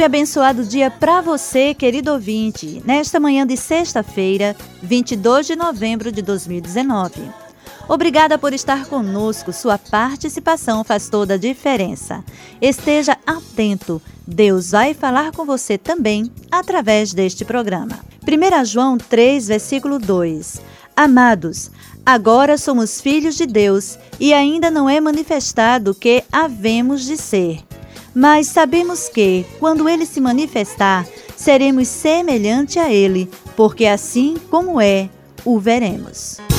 [0.00, 6.22] E abençoado dia para você, querido ouvinte, nesta manhã de sexta-feira, 22 de novembro de
[6.22, 7.20] 2019.
[7.86, 12.24] Obrigada por estar conosco, sua participação faz toda a diferença.
[12.62, 17.98] Esteja atento, Deus vai falar com você também através deste programa.
[18.26, 20.62] 1 João 3, versículo 2.
[20.96, 21.70] Amados,
[22.06, 27.69] agora somos filhos de Deus e ainda não é manifestado o que havemos de ser.
[28.14, 31.06] Mas sabemos que, quando ele se manifestar,
[31.36, 35.08] seremos semelhante a ele, porque assim como é,
[35.44, 36.49] o veremos.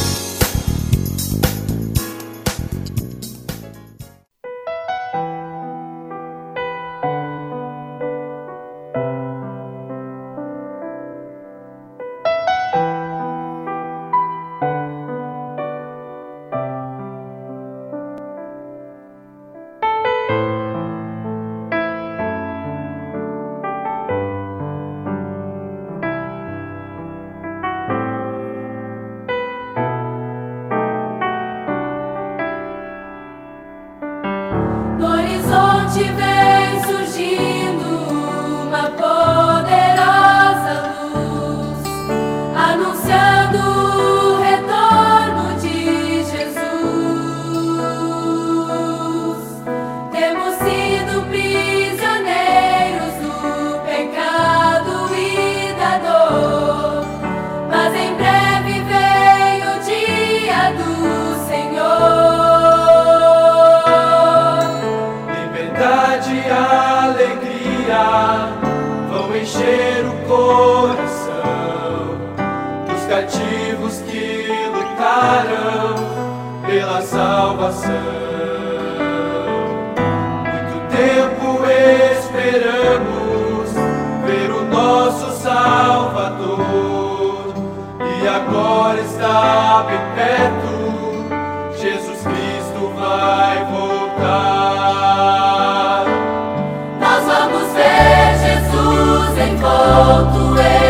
[99.91, 100.81] Vamos ouvir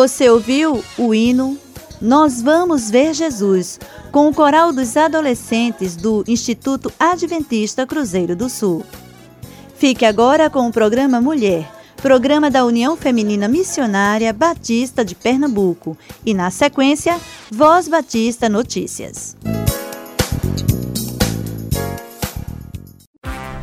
[0.00, 1.58] Você ouviu o hino
[2.00, 3.78] Nós Vamos Ver Jesus,
[4.10, 8.82] com o coral dos adolescentes do Instituto Adventista Cruzeiro do Sul.
[9.76, 16.32] Fique agora com o programa Mulher, programa da União Feminina Missionária Batista de Pernambuco, e
[16.32, 17.20] na sequência,
[17.50, 19.36] Voz Batista Notícias.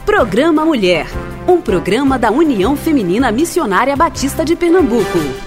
[0.06, 1.08] Programa Mulher,
[1.48, 5.47] um programa da União Feminina Missionária Batista de Pernambuco.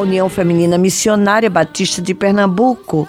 [0.00, 3.06] União Feminina Missionária Batista de Pernambuco,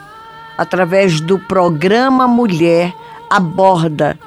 [0.57, 2.93] através do programa Mulher,
[3.29, 4.19] aborda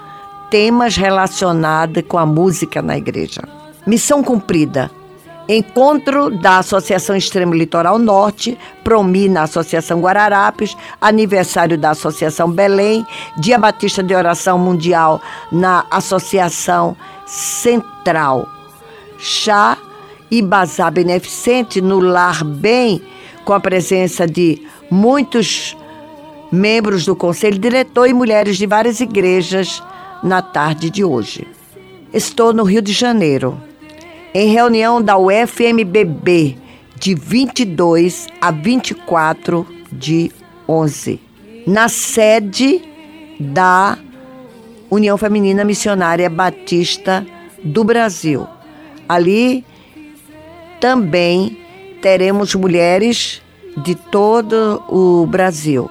[0.50, 3.42] temas relacionados com a música na igreja.
[3.86, 4.90] Missão cumprida.
[5.46, 13.06] Encontro da Associação Extremo Litoral Norte, Promi na Associação Guararapes, aniversário da Associação Belém,
[13.36, 15.20] Dia Batista de Oração Mundial
[15.52, 16.96] na Associação
[17.26, 18.48] Central.
[19.18, 19.76] Chá
[20.34, 23.00] e Bazar Beneficente no Lar Bem,
[23.44, 24.60] com a presença de
[24.90, 25.76] muitos
[26.50, 29.80] membros do Conselho Diretor e mulheres de várias igrejas
[30.24, 31.46] na tarde de hoje.
[32.12, 33.60] Estou no Rio de Janeiro,
[34.34, 36.56] em reunião da UFMBB,
[36.98, 40.32] de 22 a 24 de
[40.68, 41.20] 11,
[41.64, 42.82] na sede
[43.38, 43.96] da
[44.90, 47.24] União Feminina Missionária Batista
[47.62, 48.48] do Brasil.
[49.08, 49.64] Ali
[50.80, 51.58] também
[52.00, 53.42] teremos mulheres
[53.76, 55.90] de todo o Brasil.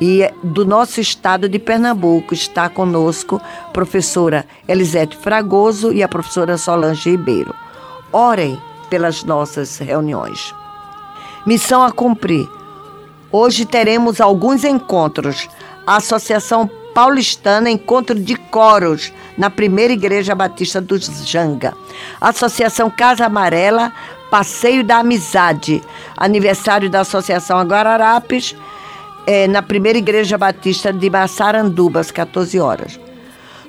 [0.00, 6.56] E do nosso estado de Pernambuco está conosco a professora Elisete Fragoso e a professora
[6.56, 7.54] Solange Ribeiro.
[8.10, 8.58] Orem
[8.88, 10.54] pelas nossas reuniões.
[11.46, 12.48] Missão a cumprir.
[13.30, 15.48] Hoje teremos alguns encontros.
[15.86, 21.74] A Associação Paulistana Encontro de Coros, na Primeira Igreja Batista do Janga.
[22.20, 23.92] Associação Casa Amarela,
[24.30, 25.82] Passeio da Amizade.
[26.16, 28.54] Aniversário da Associação Guararapes
[29.26, 32.98] é, na primeira igreja batista de Massaranduba, às 14 horas.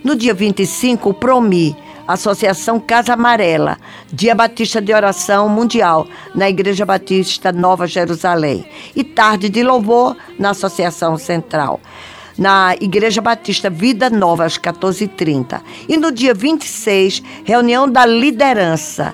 [0.03, 1.75] No dia 25, o PROMI,
[2.07, 3.77] Associação Casa Amarela,
[4.11, 8.65] Dia Batista de Oração Mundial, na Igreja Batista Nova Jerusalém.
[8.95, 11.79] E tarde de louvor na Associação Central.
[12.41, 15.61] Na Igreja Batista Vida Nova, às 14h30.
[15.87, 19.13] E no dia 26, reunião da liderança.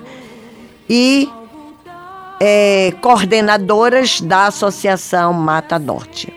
[0.88, 1.28] E
[2.40, 6.32] é, coordenadoras da Associação Mata Norte.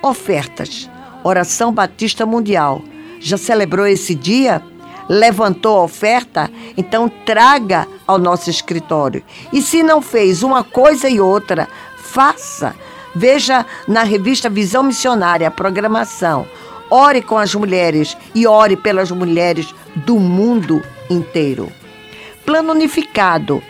[0.00, 0.88] Ofertas.
[1.24, 2.82] Oração Batista Mundial.
[3.18, 4.62] Já celebrou esse dia?
[5.08, 6.48] Levantou a oferta?
[6.76, 9.24] Então traga ao nosso escritório.
[9.52, 12.76] E se não fez uma coisa e outra, faça.
[13.14, 16.46] Veja na revista Visão Missionária a programação.
[16.90, 21.72] Ore com as mulheres e ore pelas mulheres do mundo inteiro.
[22.44, 23.62] Plano unificado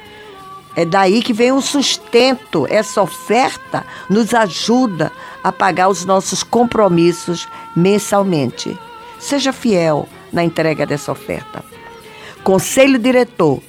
[0.75, 2.67] é daí que vem o sustento.
[2.69, 8.77] Essa oferta nos ajuda a pagar os nossos compromissos mensalmente.
[9.19, 11.65] Seja fiel na entrega dessa oferta.
[12.43, 13.63] Conselho Diretor.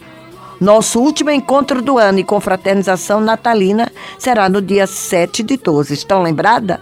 [0.63, 5.93] Nosso último encontro do ano e confraternização natalina será no dia 7 de 12.
[5.93, 6.79] Estão lembrada?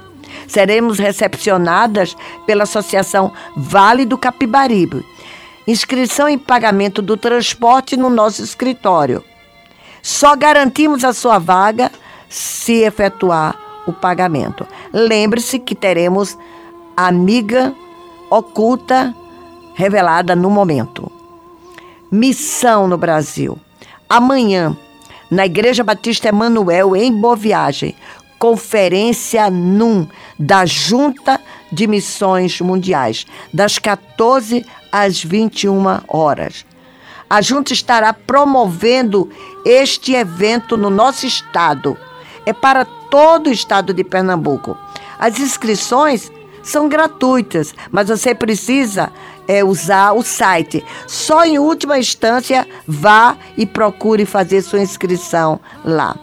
[0.47, 5.03] Seremos recepcionadas pela Associação Vale do Capibaribe.
[5.67, 9.23] Inscrição e pagamento do transporte no nosso escritório.
[9.99, 11.91] Só garantimos a sua vaga
[12.29, 13.57] se efetuar
[13.87, 14.63] o pagamento.
[14.93, 16.37] Lembre-se que teremos
[16.95, 17.73] amiga
[18.29, 19.11] oculta
[19.73, 21.11] revelada no momento.
[22.11, 23.57] Missão no Brasil.
[24.11, 24.75] Amanhã,
[25.29, 27.95] na Igreja Batista Emanuel, em Boa Viagem,
[28.37, 30.05] Conferência NUM
[30.37, 31.39] da Junta
[31.71, 36.65] de Missões Mundiais, das 14 às 21 horas.
[37.29, 39.29] A Junta estará promovendo
[39.63, 41.97] este evento no nosso estado.
[42.45, 44.77] É para todo o estado de Pernambuco.
[45.17, 46.29] As inscrições
[46.61, 49.09] são gratuitas, mas você precisa
[49.47, 50.83] é, usar o site.
[51.07, 56.15] Só em última instância, vá e procure fazer sua inscrição lá.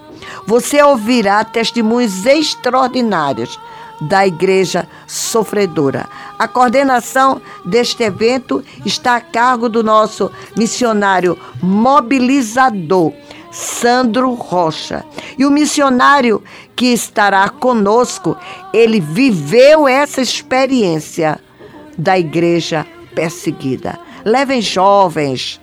[0.47, 3.59] Você ouvirá testemunhos extraordinários
[4.01, 6.09] da Igreja Sofredora.
[6.39, 13.13] A coordenação deste evento está a cargo do nosso missionário mobilizador,
[13.51, 15.05] Sandro Rocha.
[15.37, 16.43] E o missionário
[16.77, 18.37] que estará conosco,
[18.73, 21.41] ele viveu essa experiência
[21.97, 22.87] da igreja
[23.19, 23.99] perseguida.
[24.25, 25.61] Levem jovens,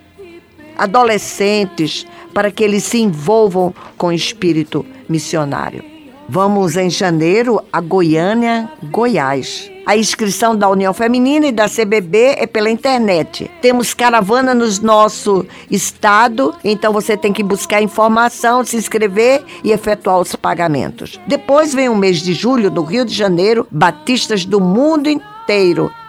[0.76, 5.82] adolescentes, para que eles se envolvam com o espírito missionário.
[6.28, 9.70] Vamos em janeiro a Goiânia, Goiás.
[9.86, 13.50] A inscrição da União Feminina e da CBB é pela internet.
[13.62, 20.18] Temos caravana no nosso estado, então você tem que buscar informação, se inscrever e efetuar
[20.18, 21.18] os pagamentos.
[21.26, 25.35] Depois vem o mês de julho, no Rio de Janeiro, batistas do mundo inteiro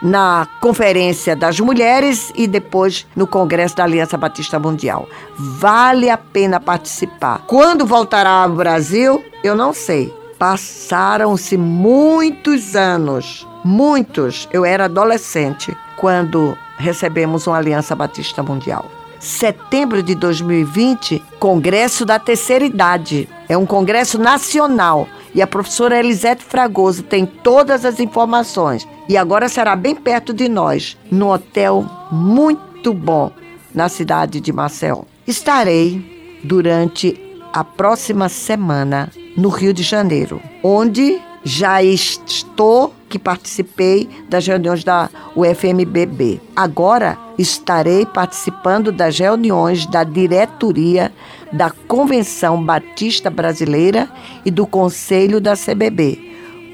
[0.02, 5.08] na Conferência das Mulheres e depois no Congresso da Aliança Batista Mundial.
[5.38, 7.44] Vale a pena participar.
[7.48, 10.14] Quando voltará ao Brasil, eu não sei.
[10.40, 14.48] Passaram-se muitos anos, muitos.
[14.52, 18.86] Eu era adolescente quando recebemos uma Aliança Batista Mundial.
[19.20, 23.28] Setembro de 2020, Congresso da Terceira Idade.
[23.50, 28.88] É um congresso nacional e a professora Elisete Fragoso tem todas as informações.
[29.10, 33.32] E agora será bem perto de nós, num hotel muito bom
[33.74, 35.04] na cidade de Maceió.
[35.26, 37.20] Estarei durante
[37.54, 45.10] a próxima semana no Rio de Janeiro, onde já estou que participei das reuniões da
[45.36, 46.42] UFMBB.
[46.56, 51.12] Agora estarei participando das reuniões da diretoria
[51.52, 54.10] da Convenção Batista Brasileira
[54.46, 56.20] e do Conselho da CBB.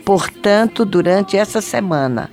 [0.05, 2.29] Portanto, durante essa semana,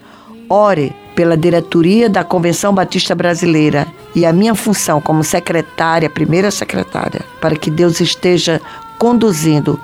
[0.49, 7.23] ore pela diretoria da Convenção Batista Brasileira e a minha função como secretária, primeira secretária,
[7.41, 8.61] para que Deus esteja
[8.99, 9.79] conduzindo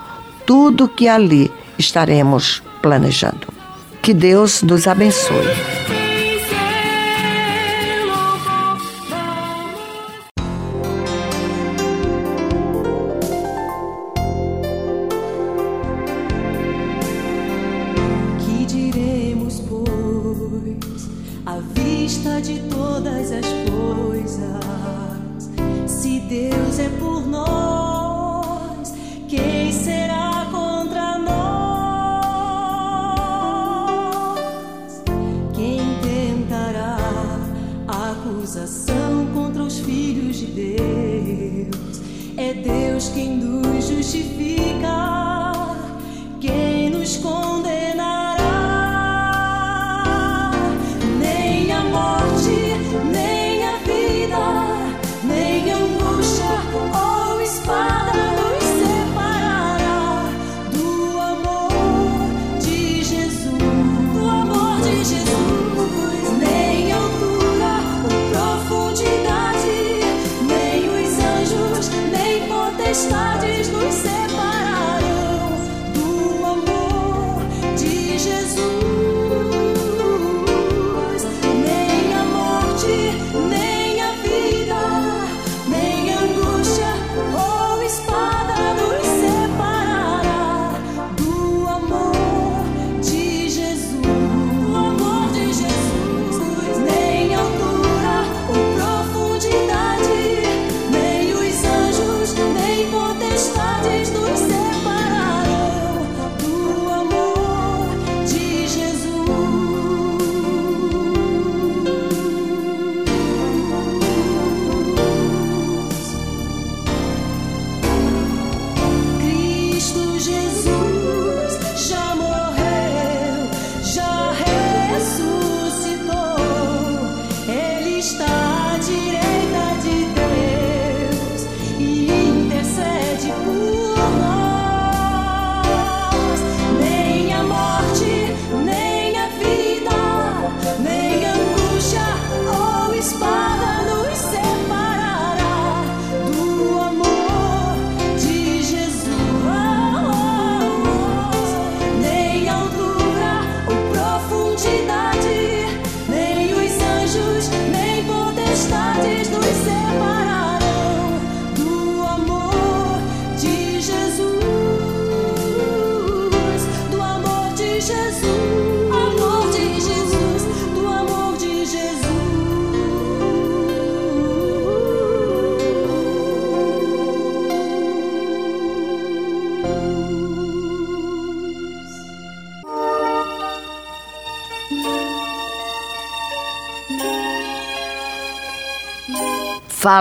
[0.44, 3.48] tudo que ali estaremos planejando.
[4.00, 5.95] Que Deus nos abençoe.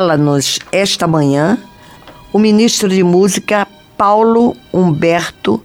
[0.05, 1.57] Fala-nos esta manhã
[2.31, 5.59] o ministro de Música Paulo Humberto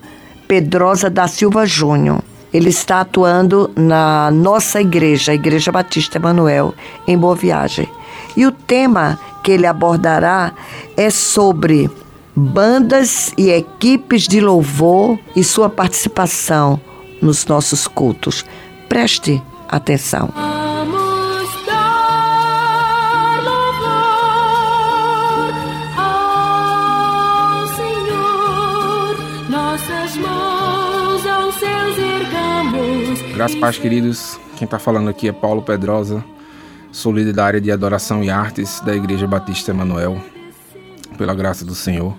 [0.49, 2.23] Pedrosa da Silva Júnior.
[2.51, 6.73] Ele está atuando na nossa igreja, a Igreja Batista Emanuel,
[7.07, 7.87] em Boa Viagem.
[8.35, 10.55] E o tema que ele abordará
[10.97, 11.91] é sobre
[12.35, 16.81] bandas e equipes de louvor e sua participação
[17.21, 18.43] nos nossos cultos.
[18.89, 20.33] Preste atenção.
[33.41, 34.39] Graças paz, queridos.
[34.59, 36.23] Quem está falando aqui é Paulo Pedrosa.
[36.93, 40.23] Sou líder da área de adoração e artes da Igreja Batista Emanuel,
[41.17, 42.15] pela graça do Senhor.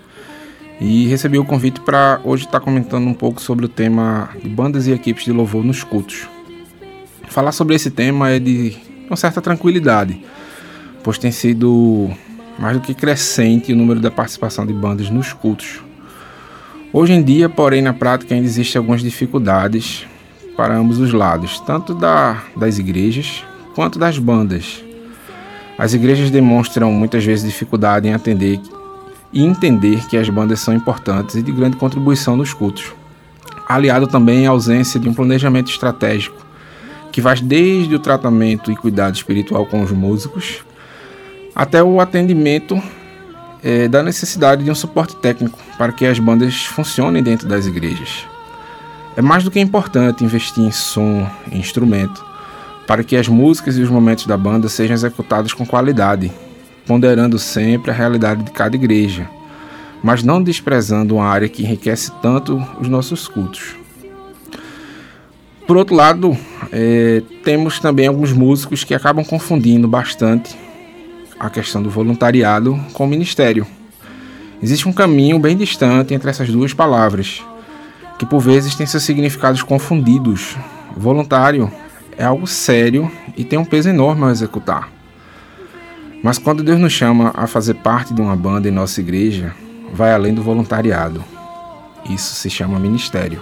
[0.79, 4.87] E recebi o convite para hoje estar comentando um pouco sobre o tema de bandas
[4.87, 6.27] e equipes de louvor nos cultos.
[7.29, 8.75] Falar sobre esse tema é de
[9.05, 10.25] uma certa tranquilidade,
[11.03, 12.09] pois tem sido
[12.57, 15.83] mais do que crescente o número da participação de bandas nos cultos.
[16.91, 20.07] Hoje em dia, porém, na prática ainda existem algumas dificuldades
[20.55, 24.83] para ambos os lados, tanto da, das igrejas quanto das bandas.
[25.77, 28.59] As igrejas demonstram muitas vezes dificuldade em atender
[29.33, 32.93] e entender que as bandas são importantes e de grande contribuição nos cultos,
[33.67, 36.41] aliado também à ausência de um planejamento estratégico
[37.11, 40.63] que vai desde o tratamento e cuidado espiritual com os músicos
[41.53, 42.81] até o atendimento
[43.63, 48.30] eh, da necessidade de um suporte técnico para que as bandas funcionem dentro das igrejas.
[49.15, 52.23] É mais do que importante investir em som e instrumento
[52.87, 56.31] para que as músicas e os momentos da banda sejam executados com qualidade,
[56.85, 59.29] ponderando sempre a realidade de cada igreja,
[60.03, 63.75] mas não desprezando uma área que enriquece tanto os nossos cultos.
[65.67, 66.37] Por outro lado,
[66.71, 70.57] é, temos também alguns músicos que acabam confundindo bastante
[71.39, 73.65] a questão do voluntariado com o ministério.
[74.61, 77.41] Existe um caminho bem distante entre essas duas palavras,
[78.21, 80.55] que por vezes têm seus significados confundidos.
[80.95, 81.71] Voluntário
[82.15, 84.91] é algo sério e tem um peso enorme ao executar.
[86.21, 89.55] Mas quando Deus nos chama a fazer parte de uma banda em nossa igreja,
[89.91, 91.23] vai além do voluntariado.
[92.07, 93.41] Isso se chama ministério.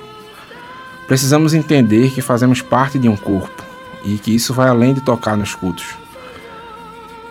[1.10, 3.62] Precisamos entender que fazemos parte de um corpo
[4.06, 5.98] e que isso vai além de tocar nos cultos.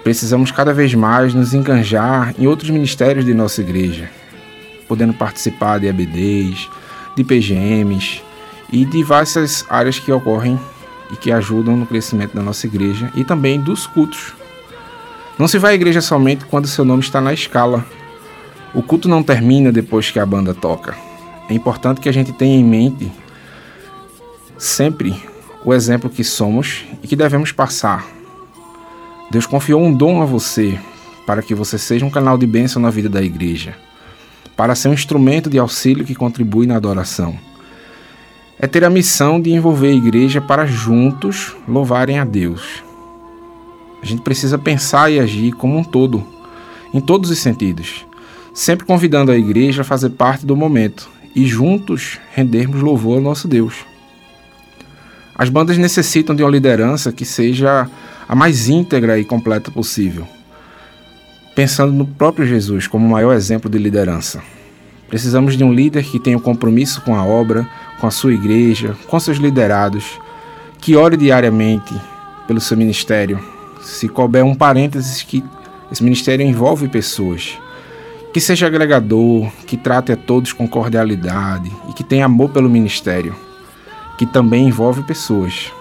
[0.04, 4.10] Precisamos cada vez mais nos enganjar em outros ministérios de nossa igreja,
[4.86, 6.68] podendo participar de EBDs,
[7.18, 8.22] de PGMs
[8.72, 10.58] e de várias áreas que ocorrem
[11.10, 14.34] e que ajudam no crescimento da nossa igreja e também dos cultos.
[15.38, 17.84] Não se vai à igreja somente quando seu nome está na escala.
[18.74, 20.96] O culto não termina depois que a banda toca.
[21.48, 23.10] É importante que a gente tenha em mente
[24.56, 25.20] sempre
[25.64, 28.06] o exemplo que somos e que devemos passar.
[29.30, 30.78] Deus confiou um dom a você
[31.26, 33.76] para que você seja um canal de bênção na vida da igreja,
[34.58, 37.38] para ser um instrumento de auxílio que contribui na adoração.
[38.58, 42.82] É ter a missão de envolver a igreja para juntos louvarem a Deus.
[44.02, 46.26] A gente precisa pensar e agir como um todo,
[46.92, 48.04] em todos os sentidos,
[48.52, 53.46] sempre convidando a igreja a fazer parte do momento e juntos rendermos louvor ao nosso
[53.46, 53.76] Deus.
[55.36, 57.88] As bandas necessitam de uma liderança que seja
[58.28, 60.26] a mais íntegra e completa possível,
[61.58, 64.40] pensando no próprio Jesus como o maior exemplo de liderança.
[65.08, 67.68] Precisamos de um líder que tenha um compromisso com a obra,
[68.00, 70.20] com a sua igreja, com seus liderados,
[70.80, 71.92] que ore diariamente
[72.46, 73.40] pelo seu ministério,
[73.82, 75.42] se couber um parênteses que
[75.90, 77.58] esse ministério envolve pessoas.
[78.32, 83.34] Que seja agregador, que trate a todos com cordialidade e que tenha amor pelo ministério,
[84.16, 85.72] que também envolve pessoas.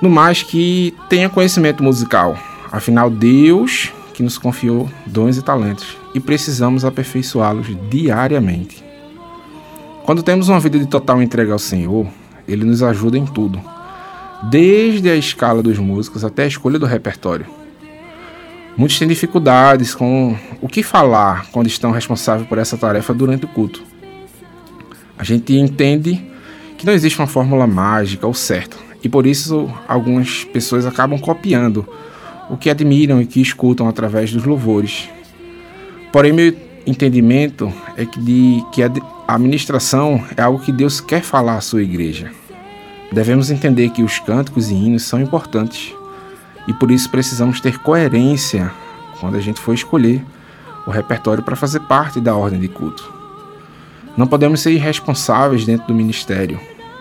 [0.00, 2.38] No mais, que tenha conhecimento musical.
[2.72, 8.84] Afinal, Deus que nos confiou dons e talentos e precisamos aperfeiçoá-los diariamente.
[10.04, 12.06] Quando temos uma vida de total entrega ao Senhor,
[12.46, 13.58] Ele nos ajuda em tudo
[14.42, 17.46] desde a escala dos músicos até a escolha do repertório.
[18.76, 23.48] Muitos têm dificuldades com o que falar quando estão responsáveis por essa tarefa durante o
[23.48, 23.82] culto.
[25.16, 26.22] A gente entende
[26.76, 31.88] que não existe uma fórmula mágica ou certa, e por isso algumas pessoas acabam copiando
[32.50, 35.08] o que admiram e que escutam através dos louvores.
[36.12, 38.90] Porém, meu entendimento é que, de, que a
[39.28, 42.32] administração é algo que Deus quer falar à sua igreja.
[43.12, 45.94] Devemos entender que os cânticos e hinos são importantes
[46.66, 48.70] e por isso precisamos ter coerência
[49.20, 50.22] quando a gente for escolher
[50.86, 53.12] o repertório para fazer parte da ordem de culto.
[54.16, 56.58] Não podemos ser irresponsáveis dentro do ministério.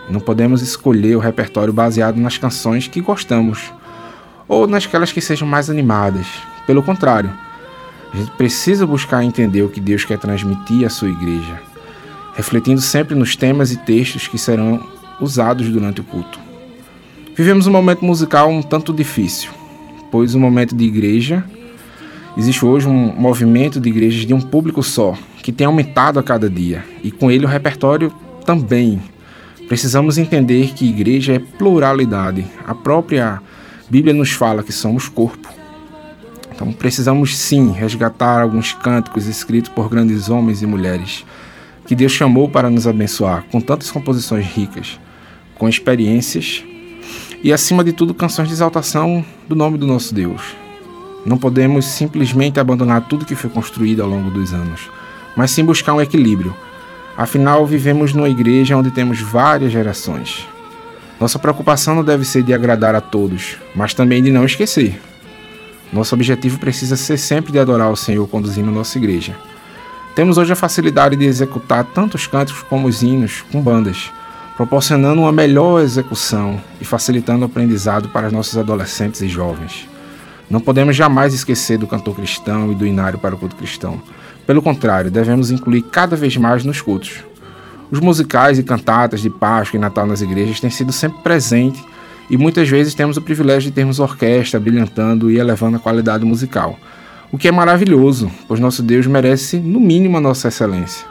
[0.09, 3.71] Não podemos escolher o repertório baseado nas canções que gostamos
[4.49, 6.27] ou nasquelas que sejam mais animadas.
[6.67, 7.31] Pelo contrário,
[8.13, 11.61] a gente precisa buscar entender o que Deus quer transmitir à sua igreja,
[12.35, 14.85] refletindo sempre nos temas e textos que serão
[15.21, 16.39] usados durante o culto.
[17.35, 19.51] Vivemos um momento musical um tanto difícil,
[20.11, 21.45] pois o momento de igreja
[22.39, 26.49] Existe hoje um movimento de igrejas de um público só, que tem aumentado a cada
[26.49, 28.13] dia, e com ele o repertório
[28.45, 29.01] também.
[29.67, 32.45] Precisamos entender que igreja é pluralidade.
[32.65, 33.41] A própria
[33.89, 35.49] Bíblia nos fala que somos corpo.
[36.53, 41.25] Então precisamos sim resgatar alguns cânticos escritos por grandes homens e mulheres
[41.87, 44.99] que Deus chamou para nos abençoar, com tantas composições ricas,
[45.57, 46.63] com experiências
[47.43, 50.55] e, acima de tudo, canções de exaltação do nome do nosso Deus.
[51.25, 54.81] Não podemos simplesmente abandonar tudo que foi construído ao longo dos anos,
[55.35, 56.55] mas sim buscar um equilíbrio.
[57.17, 60.47] Afinal, vivemos numa igreja onde temos várias gerações.
[61.19, 64.99] Nossa preocupação não deve ser de agradar a todos, mas também de não esquecer.
[65.91, 69.35] Nosso objetivo precisa ser sempre de adorar o Senhor conduzindo nossa igreja.
[70.15, 74.11] Temos hoje a facilidade de executar tanto os cânticos como os hinos com bandas,
[74.55, 79.89] proporcionando uma melhor execução e facilitando o aprendizado para nossos adolescentes e jovens.
[80.49, 84.01] Não podemos jamais esquecer do cantor cristão e do inário para o culto cristão.
[84.47, 87.23] Pelo contrário, devemos incluir cada vez mais nos cultos.
[87.91, 91.83] Os musicais e cantatas de Páscoa e Natal nas igrejas têm sido sempre presentes
[92.29, 96.77] e muitas vezes temos o privilégio de termos orquestra brilhantando e elevando a qualidade musical
[97.31, 101.05] o que é maravilhoso, pois nosso Deus merece, no mínimo, a nossa excelência.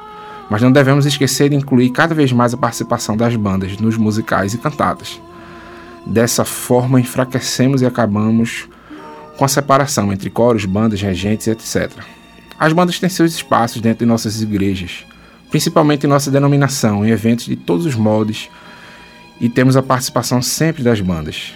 [0.50, 4.52] Mas não devemos esquecer de incluir cada vez mais a participação das bandas nos musicais
[4.54, 5.20] e cantadas.
[6.04, 8.68] Dessa forma, enfraquecemos e acabamos
[9.36, 11.92] com a separação entre coros, bandas, regentes, etc.
[12.58, 15.06] As bandas têm seus espaços dentro de nossas igrejas,
[15.50, 18.48] principalmente em nossa denominação, em eventos de todos os modos,
[19.40, 21.52] e temos a participação sempre das bandas.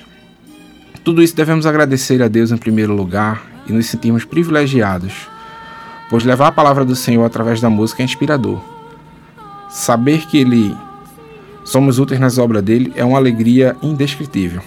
[1.04, 5.12] Tudo isso devemos agradecer a Deus em primeiro lugar e nos sentirmos privilegiados,
[6.08, 8.60] pois levar a palavra do Senhor através da música é inspirador.
[9.68, 10.76] Saber que Ele
[11.64, 14.62] somos úteis nas obras dele é uma alegria indescritível.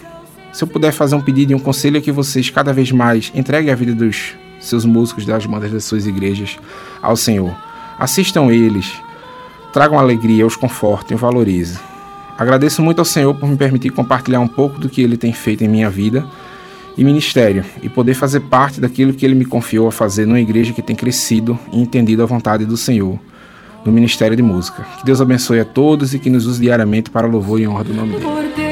[0.51, 3.31] Se eu puder fazer um pedido e um conselho é que vocês cada vez mais
[3.35, 6.57] entreguem a vida dos seus músicos, das bandas das suas igrejas
[7.01, 7.55] ao Senhor.
[7.99, 8.91] Assistam eles,
[9.75, 11.77] tragam alegria, os confortem, valorizem.
[12.38, 15.65] Agradeço muito ao Senhor por me permitir compartilhar um pouco do que Ele tem feito
[15.65, 16.25] em minha vida
[16.97, 20.71] e ministério e poder fazer parte daquilo que ele me confiou a fazer numa igreja
[20.71, 23.19] que tem crescido e entendido a vontade do Senhor
[23.83, 24.88] no ministério de música.
[24.97, 27.93] Que Deus abençoe a todos e que nos use diariamente para louvor e honra do
[27.93, 28.64] nome dele.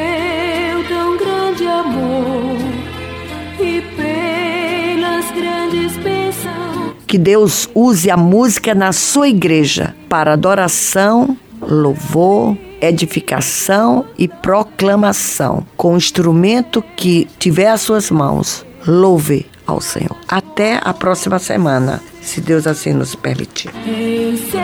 [7.13, 15.63] Que Deus use a música na sua igreja para adoração, louvor, edificação e proclamação.
[15.77, 20.17] Com o instrumento que tiver às suas mãos, louve ao Senhor.
[20.27, 23.69] Até a próxima semana, se Deus assim nos permitir.
[23.85, 24.59] Em seu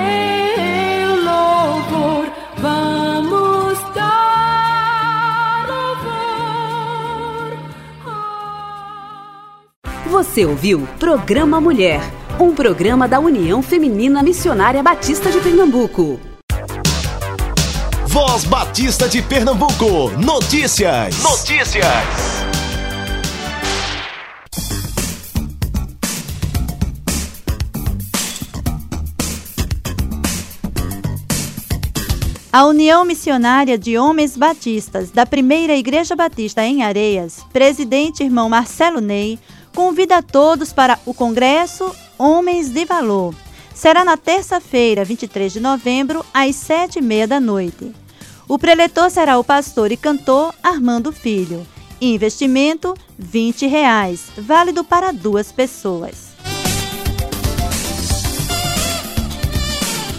[1.23, 2.25] louvor
[2.57, 6.09] vamos dar louvor.
[10.09, 12.01] Você ouviu Programa Mulher,
[12.39, 16.17] um programa da União Feminina Missionária Batista de Pernambuco.
[18.08, 20.10] Voz Batista de Pernambuco.
[20.17, 21.21] Notícias.
[21.21, 21.86] Notícias.
[32.54, 39.02] A União Missionária de Homens Batistas da Primeira Igreja Batista em Areias, presidente irmão Marcelo
[39.02, 39.38] Ney,
[39.75, 43.34] convida todos para o Congresso Homens de Valor.
[43.73, 47.93] Será na terça-feira, 23 de novembro, às sete e meia da noite.
[48.45, 51.65] O preletor será o pastor e cantor Armando Filho.
[52.01, 56.27] Investimento 20 reais, válido para duas pessoas.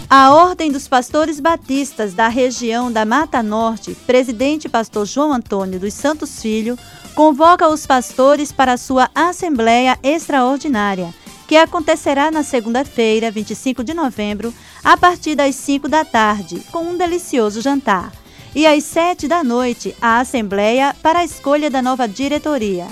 [0.09, 5.93] A Ordem dos Pastores Batistas da região da Mata Norte, presidente pastor João Antônio dos
[5.93, 6.79] Santos Filho,
[7.13, 11.13] convoca os pastores para sua Assembleia Extraordinária,
[11.51, 16.97] que acontecerá na segunda-feira, 25 de novembro, a partir das 5 da tarde, com um
[16.97, 18.13] delicioso jantar.
[18.55, 22.87] E às 7 da noite, a Assembleia para a escolha da nova diretoria.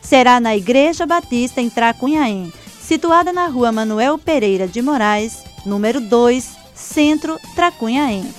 [0.00, 6.50] Será na Igreja Batista em Tracunhaém, situada na rua Manuel Pereira de Moraes, número 2,
[6.72, 8.32] Centro Tracunhaém.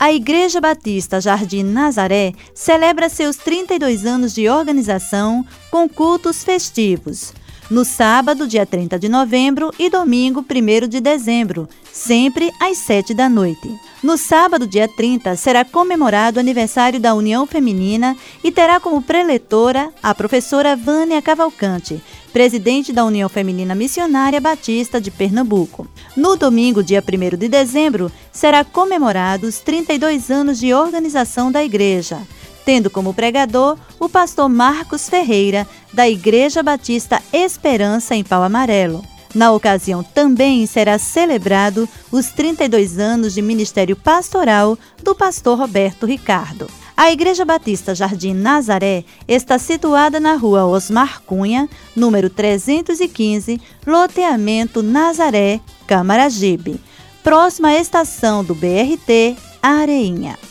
[0.00, 7.32] A Igreja Batista Jardim Nazaré celebra seus 32 anos de organização com cultos festivos
[7.70, 13.28] no sábado, dia 30 de novembro, e domingo, 1 de dezembro, sempre às 7 da
[13.28, 13.72] noite.
[14.02, 19.90] No sábado, dia 30, será comemorado o aniversário da União Feminina e terá como preletora
[20.02, 22.02] a professora Vânia Cavalcante,
[22.32, 25.86] presidente da União Feminina Missionária Batista de Pernambuco.
[26.16, 32.18] No domingo, dia 1 de dezembro, será comemorado os 32 anos de organização da igreja
[32.64, 39.04] tendo como pregador o pastor Marcos Ferreira, da Igreja Batista Esperança em Pau Amarelo.
[39.34, 46.68] Na ocasião também será celebrado os 32 anos de ministério pastoral do pastor Roberto Ricardo.
[46.96, 55.60] A Igreja Batista Jardim Nazaré está situada na rua Osmar Cunha, número 315, loteamento Nazaré,
[55.86, 56.78] Camaragibe,
[57.22, 60.49] próxima à estação do BRT Areinha.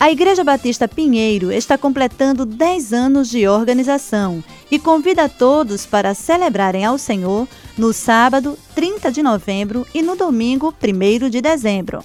[0.00, 6.14] A Igreja Batista Pinheiro está completando 10 anos de organização e convida a todos para
[6.14, 12.02] celebrarem ao Senhor no sábado 30 de novembro e no domingo 1 de dezembro.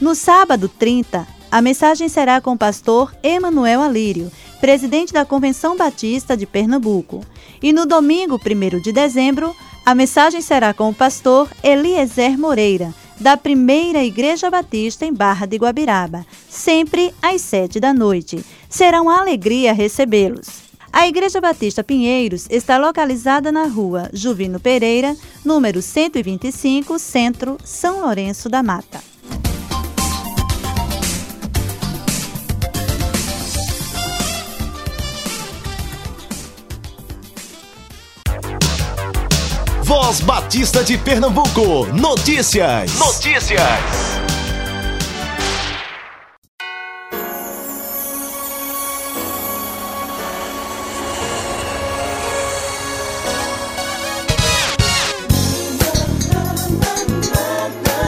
[0.00, 4.28] No sábado 30, a mensagem será com o pastor Emanuel Alírio,
[4.60, 7.24] presidente da Convenção Batista de Pernambuco.
[7.62, 9.54] E no domingo 1 de dezembro,
[9.86, 15.58] a mensagem será com o pastor Eliezer Moreira, da primeira Igreja Batista em Barra de
[15.58, 18.42] Guabiraba, sempre às sete da noite.
[18.68, 20.70] Será uma alegria recebê-los.
[20.92, 28.48] A Igreja Batista Pinheiros está localizada na rua Juvino Pereira, número 125, Centro, São Lourenço
[28.48, 29.09] da Mata.
[39.90, 41.84] Voz Batista de Pernambuco.
[41.92, 42.96] Notícias.
[42.96, 43.60] Notícias.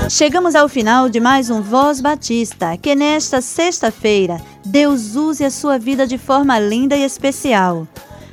[0.08, 2.76] Chegamos ao final de mais um Voz Batista.
[2.76, 7.88] Que nesta sexta-feira Deus use a sua vida de forma linda e especial.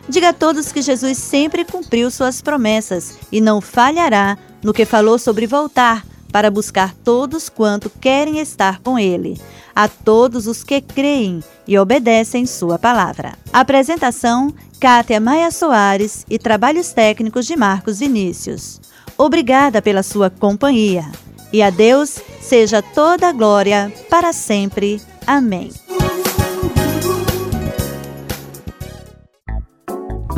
[0.10, 5.19] Diga a todos que Jesus sempre cumpriu suas promessas e não falhará no que falou
[5.19, 9.39] sobre voltar para buscar todos quanto querem estar com Ele,
[9.76, 13.34] a todos os que creem e obedecem Sua palavra.
[13.54, 18.82] Apresentação: Kátia Maia Soares e trabalhos técnicos de Marcos Vinícius.
[19.15, 21.06] Obrigada pela sua companhia.
[21.52, 25.02] E a Deus seja toda a glória para sempre.
[25.26, 25.72] Amém.